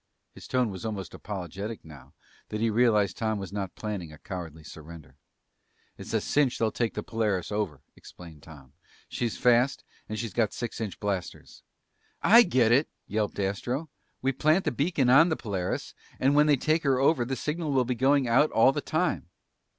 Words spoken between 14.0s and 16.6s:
"We plant the beacon on the Polaris, and when they